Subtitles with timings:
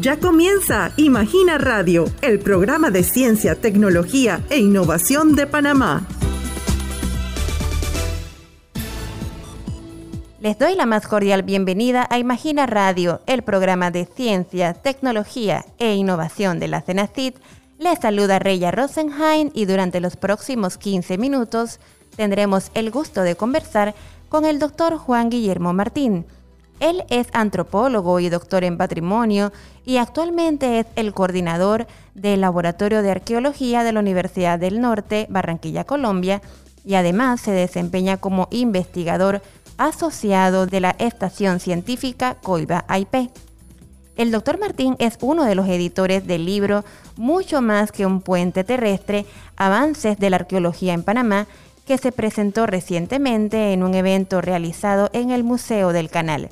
[0.00, 6.06] Ya comienza Imagina Radio, el programa de ciencia, tecnología e innovación de Panamá.
[10.40, 15.94] Les doy la más cordial bienvenida a Imagina Radio, el programa de ciencia, tecnología e
[15.94, 17.36] innovación de la CENACIT.
[17.78, 21.78] Les saluda Reya Rosenheim y durante los próximos 15 minutos
[22.16, 23.94] tendremos el gusto de conversar
[24.28, 26.26] con el doctor Juan Guillermo Martín.
[26.80, 29.52] Él es antropólogo y doctor en patrimonio
[29.84, 35.84] y actualmente es el coordinador del Laboratorio de Arqueología de la Universidad del Norte, Barranquilla,
[35.84, 36.42] Colombia,
[36.84, 39.42] y además se desempeña como investigador
[39.78, 43.30] asociado de la Estación Científica Coiba IP.
[44.16, 46.84] El doctor Martín es uno de los editores del libro
[47.16, 51.46] Mucho más que un puente terrestre, Avances de la Arqueología en Panamá,
[51.84, 56.50] que se presentó recientemente en un evento realizado en el Museo del Canal.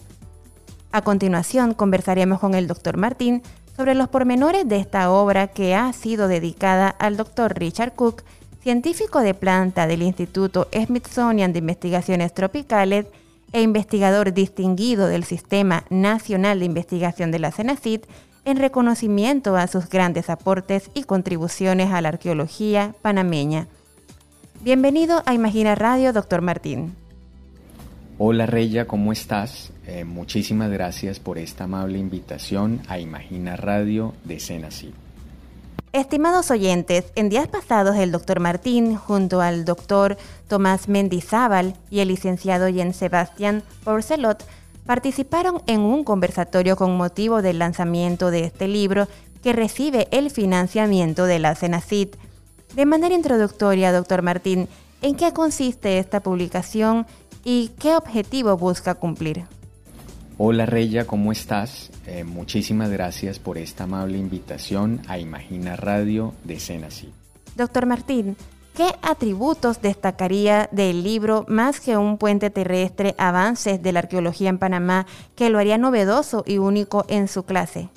[0.93, 3.43] A continuación conversaremos con el doctor Martín
[3.75, 8.23] sobre los pormenores de esta obra que ha sido dedicada al doctor Richard Cook,
[8.63, 13.07] científico de planta del Instituto Smithsonian de Investigaciones Tropicales
[13.53, 18.07] e investigador distinguido del Sistema Nacional de Investigación de la CENACIT,
[18.45, 23.67] en reconocimiento a sus grandes aportes y contribuciones a la arqueología panameña.
[24.61, 26.95] Bienvenido a Imagina Radio, doctor Martín.
[28.25, 29.73] Hola Reya, ¿cómo estás?
[29.85, 34.95] Eh, muchísimas gracias por esta amable invitación a Imagina Radio de CENACIT.
[35.93, 42.07] Estimados oyentes, en días pasados el doctor Martín, junto al doctor Tomás Mendizábal y el
[42.07, 44.45] licenciado Jean Sebastián Porcelot,
[44.87, 49.09] participaron en un conversatorio con motivo del lanzamiento de este libro
[49.43, 52.15] que recibe el financiamiento de la CENACIT.
[52.77, 54.69] De manera introductoria, doctor Martín,
[55.01, 57.05] ¿en qué consiste esta publicación
[57.45, 59.45] y qué objetivo busca cumplir?
[60.39, 61.91] Hola Reya, ¿cómo estás?
[62.07, 67.13] Eh, muchísimas gracias por esta amable invitación a Imagina Radio de Senasi.
[67.55, 68.37] Doctor Martín,
[68.75, 74.59] ¿qué atributos destacaría del libro Más que un puente terrestre, avances de la arqueología en
[74.59, 75.07] Panamá
[75.37, 77.91] que lo haría novedoso y único en su clase?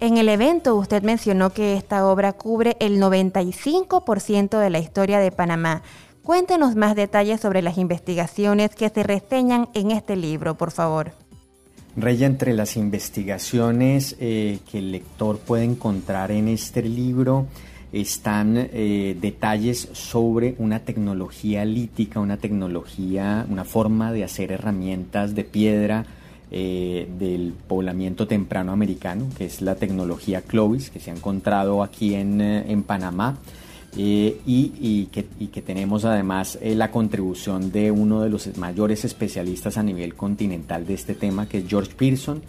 [0.00, 5.30] En el evento usted mencionó que esta obra cubre el 95% de la historia de
[5.30, 5.82] Panamá.
[6.22, 11.12] Cuéntenos más detalles sobre las investigaciones que se reseñan en este libro, por favor.
[11.96, 17.46] Rey, entre las investigaciones eh, que el lector puede encontrar en este libro
[17.92, 25.44] están eh, detalles sobre una tecnología lítica, una tecnología, una forma de hacer herramientas de
[25.44, 26.06] piedra
[26.52, 32.14] eh, del poblamiento temprano americano, que es la tecnología Clovis, que se ha encontrado aquí
[32.14, 33.38] en, eh, Panamá.
[33.96, 40.14] Eh, y, que, tenemos además la contribución de uno de los mayores especialistas a nivel
[40.14, 42.42] continental de este tema, que es George Pearson,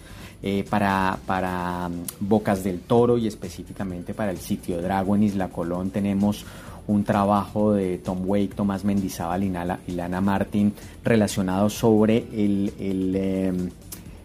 [0.69, 5.91] para, para mm, Bocas del Toro y específicamente para el sitio Drago en Isla Colón
[5.91, 6.43] tenemos
[6.87, 10.73] un trabajo de Tom Wake, Tomás Mendizábal y Lana Martin
[11.03, 12.73] relacionado sobre el,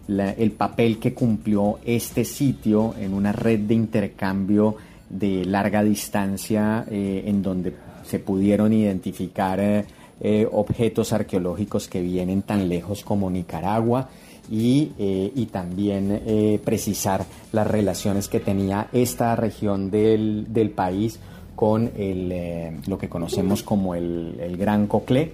[0.09, 4.77] el papel que cumplió este sitio en una red de intercambio
[5.09, 7.75] de larga distancia eh, en donde
[8.05, 9.85] se pudieron identificar eh,
[10.21, 14.09] eh, objetos arqueológicos que vienen tan lejos como Nicaragua
[14.49, 21.19] y, y también precisar las relaciones que tenía esta región del, del país
[21.57, 25.33] con el, lo que conocemos como el, el Gran Coclé.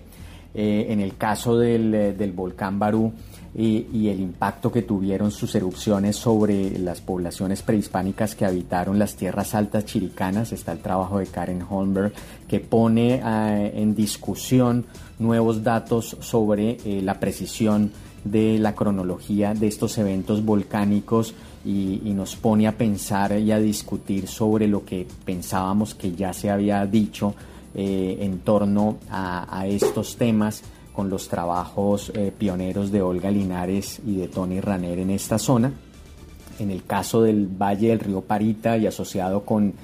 [0.54, 3.12] en el caso del, del volcán Barú,
[3.54, 9.54] y, el impacto que tuvieron sus erupciones sobre las poblaciones prehispánicas que habitaron las tierras
[9.54, 10.52] altas chiricanas.
[10.52, 12.12] Está el trabajo de Karen Holmberg
[12.48, 14.86] que pone eh, en discusión
[15.18, 17.92] nuevos datos sobre eh, la precisión
[18.24, 21.34] de la cronología de estos eventos volcánicos
[21.64, 26.50] y, nos pone a pensar y a discutir sobre lo que pensábamos que ya se
[26.50, 27.34] había dicho
[27.74, 30.62] eh, en torno a estos temas
[30.92, 35.72] con los trabajos pioneros de Olga Linares y de Tony Raner en esta zona.
[36.58, 39.74] En el caso del Valle del Río Parita y asociado con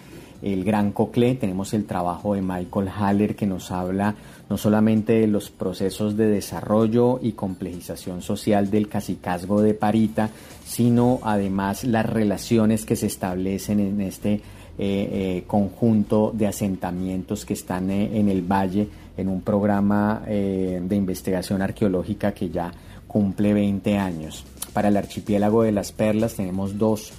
[0.43, 4.14] el Gran Coclé, tenemos el trabajo de Michael Haller que nos habla
[4.49, 10.31] no solamente de los procesos de desarrollo y complejización social del cacicazgo de Parita,
[10.64, 14.40] sino además las relaciones que se establecen en este
[14.80, 20.94] eh, eh, conjunto de asentamientos que están eh, en el valle en un programa de
[20.94, 22.70] investigación arqueológica que ya
[23.08, 24.44] cumple 20 años.
[24.72, 27.10] Para el archipiélago de las Perlas tenemos dos,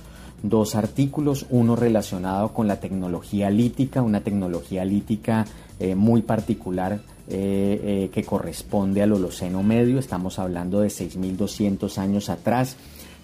[0.42, 5.46] dos artículos, uno relacionado con la tecnología lítica, una tecnología lítica
[5.98, 12.78] muy particular que corresponde al Holoceno Medio, estamos hablando de 6.200 años atrás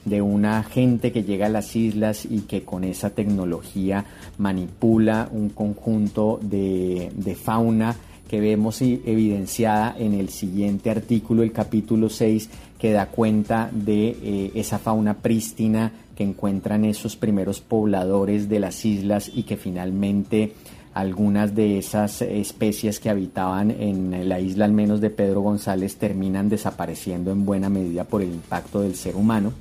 [0.05, 4.05] de una gente que llega a las islas y que con esa tecnología
[4.37, 7.11] manipula un conjunto de,
[7.41, 7.95] fauna
[8.29, 12.49] que vemos evidenciada en el siguiente artículo, el capítulo 6,
[12.79, 18.85] que da cuenta de eh, esa fauna prístina que encuentran esos primeros pobladores de las
[18.85, 20.53] islas y que finalmente
[20.93, 26.47] algunas de esas especies que habitaban en la isla al menos de Pedro González terminan
[26.47, 29.51] desapareciendo en buena medida por el impacto del ser humano.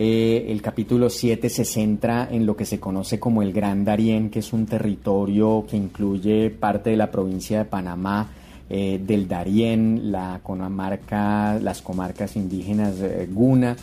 [0.00, 4.30] Eh, el capítulo 7 se centra en lo que se conoce como el Gran Darién,
[4.30, 8.30] que es un territorio que incluye parte de la provincia de Panamá,
[8.70, 13.76] eh, del Darién, la comarca, las comarcas indígenas eh, Guna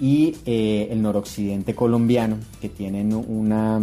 [0.00, 3.80] y el noroccidente colombiano, que tienen una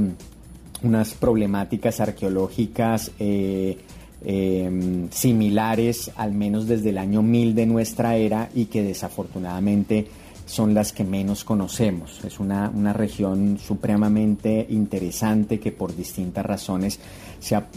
[0.82, 3.78] unas problemáticas arqueológicas eh,
[4.24, 10.08] em, similares, al menos desde el año 1000 de nuestra era, y que desafortunadamente
[10.50, 12.24] son las que menos conocemos.
[12.26, 17.00] Es una, región supremamente interesante que por distintas razones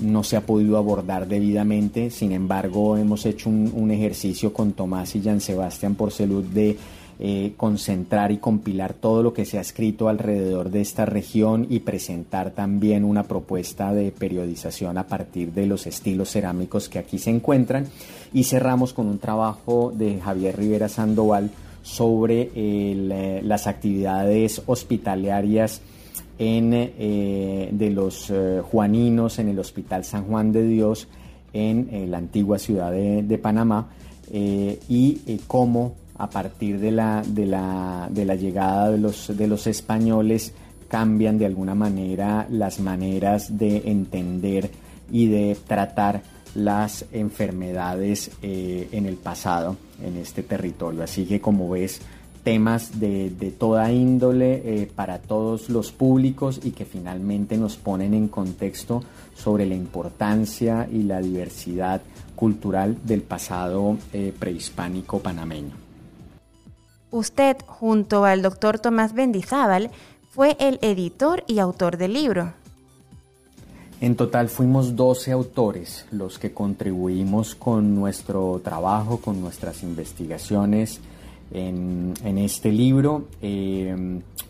[0.01, 2.11] no se ha podido abordar debidamente.
[2.11, 6.79] Sin embargo, hemos hecho un, ejercicio con Tomás y Jean Sebastián Porcelud de
[7.19, 11.81] eh, concentrar y compilar todo lo que se ha escrito alrededor de esta región y
[11.81, 17.29] presentar también una propuesta de periodización a partir de los estilos cerámicos que aquí se
[17.29, 17.87] encuentran.
[18.33, 21.51] Y cerramos con un trabajo de Javier Rivera Sandoval
[21.83, 25.81] sobre eh, las actividades hospitalarias
[26.39, 28.33] en, eh, de los
[28.71, 31.09] juaninos en el Hospital San Juan de Dios
[31.53, 33.89] en la antigua ciudad de, Panamá
[34.33, 39.67] y cómo a partir de la, de la, de la llegada de los, de los
[39.67, 40.55] españoles
[40.89, 44.71] cambian de alguna manera las maneras de entender
[45.11, 46.23] y de tratar
[46.55, 51.03] las enfermedades eh, en el pasado en este territorio.
[51.03, 52.01] Así que como ves,
[52.43, 58.29] temas de, toda índole eh, para todos los públicos y que finalmente nos ponen en
[58.29, 59.03] contexto
[59.35, 62.03] sobre la importancia y la diversidad
[62.35, 65.77] cultural del pasado eh, prehispánico panameño.
[67.11, 69.91] Usted, junto al doctor Tomás Bendizábal,
[70.31, 72.55] fue el editor y autor del libro.
[74.03, 80.99] En total fuimos 12 autores los que contribuimos con nuestro trabajo, con nuestras investigaciones
[81.53, 83.27] en, este libro.
[83.41, 83.95] Eh,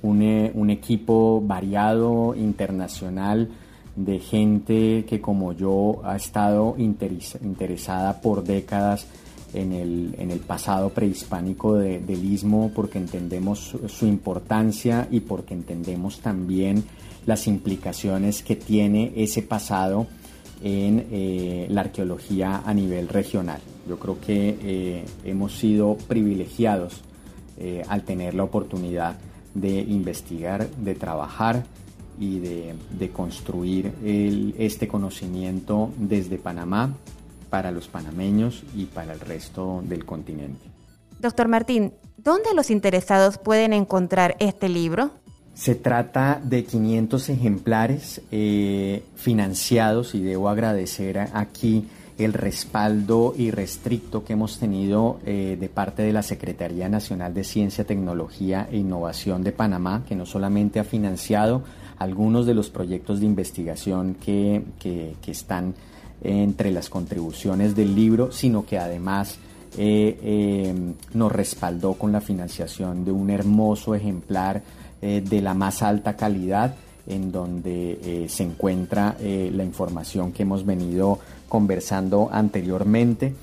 [0.01, 3.51] un, equipo variado, internacional,
[3.95, 9.07] de gente que como yo ha estado interesada por décadas
[9.55, 16.21] en el, en el pasado prehispánico del istmo porque entendemos su, importancia y porque entendemos
[16.21, 16.85] también
[17.27, 20.06] las implicaciones que tiene ese pasado
[20.63, 23.61] en eh, la arqueología a nivel regional.
[23.89, 27.01] Yo creo que eh, hemos sido privilegiados
[27.59, 29.19] eh, al tener la oportunidad
[29.55, 31.65] de investigar, de trabajar
[32.19, 33.93] y de, de construir
[34.59, 36.94] este conocimiento desde Panamá
[37.53, 40.65] para los panameños y para el resto del continente.
[41.21, 45.11] Doctor Martín, ¿dónde los interesados pueden encontrar este libro?
[45.53, 54.32] Se trata de 500 ejemplares eh, financiados y debo agradecer aquí el respaldo irrestricto que
[54.32, 59.53] hemos tenido eh, de parte de la Secretaría Nacional de Ciencia, Tecnología e Innovación de
[59.53, 61.65] Panamá, que no solamente ha financiado
[61.99, 65.75] algunos de los proyectos de investigación que, que, que están
[66.22, 69.38] entre las contribuciones del libro, sino que además
[69.79, 70.74] eh, eh,
[71.14, 74.62] nos respaldó con la financiación de un hermoso ejemplar
[75.00, 76.74] eh, de la más alta calidad
[77.06, 83.34] en donde se encuentra la información que hemos venido conversando anteriormente.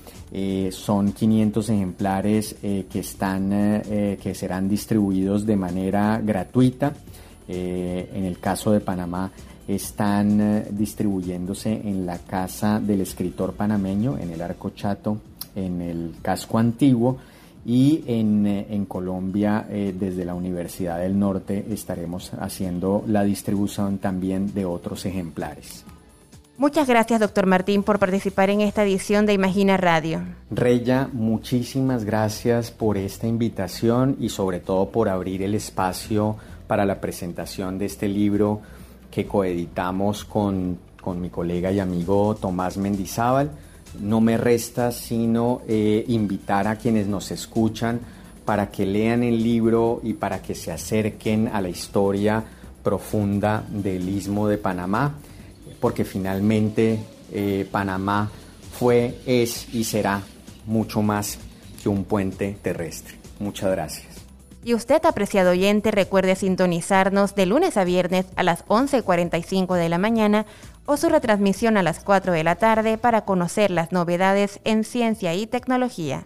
[0.70, 3.82] son 500 ejemplares que, están,
[4.18, 6.94] que serán distribuidos de manera gratuita.
[7.46, 9.30] en el caso de Panamá
[9.74, 15.18] están eh, distribuyéndose en la casa del escritor panameño, en el Arco Chato,
[15.54, 17.18] en el casco antiguo
[17.64, 24.64] y en, en Colombia desde la Universidad del Norte estaremos haciendo la distribución también de
[24.64, 25.84] otros ejemplares.
[26.60, 30.20] Muchas gracias, doctor Martín, por participar en esta edición de Imagina Radio.
[30.50, 36.36] Reya, muchísimas gracias por esta invitación y sobre todo por abrir el espacio
[36.66, 38.60] para la presentación de este libro
[39.10, 40.78] que coeditamos con,
[41.16, 43.50] mi colega y amigo Tomás Mendizábal.
[43.98, 48.00] No me resta sino eh, invitar a quienes nos escuchan
[48.44, 52.44] para que lean el libro y para que se acerquen a la historia
[52.82, 55.14] profunda del istmo de Panamá
[55.80, 56.98] porque finalmente
[57.32, 58.30] eh, Panamá
[58.72, 60.22] fue, es y será
[60.66, 61.38] mucho más
[61.82, 63.14] que un puente terrestre.
[63.38, 64.09] Muchas gracias.
[64.62, 69.98] Y usted, apreciado oyente, recuerde sintonizarnos de lunes a viernes a las 11.45 de la
[69.98, 70.44] mañana
[70.84, 75.34] o su retransmisión a las 4 de la tarde para conocer las novedades en ciencia
[75.34, 76.24] y tecnología.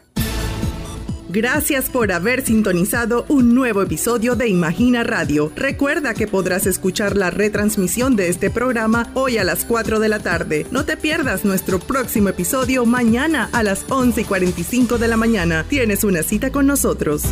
[1.29, 5.51] Gracias por haber sintonizado un nuevo episodio de Imagina Radio.
[5.57, 10.21] Recuerda que podrás escuchar la retransmisión de este programa hoy a las 4 de la
[10.21, 10.67] tarde.
[10.71, 15.65] No te pierdas nuestro próximo episodio mañana a las 11 y 45 de la mañana.
[15.69, 17.25] Tienes una cita con nosotros.